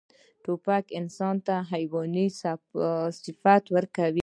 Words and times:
توپک 0.45 0.85
انسان 0.99 1.35
ته 1.45 1.55
حیواني 1.71 2.25
صفات 3.27 3.63
ورکوي. 3.75 4.19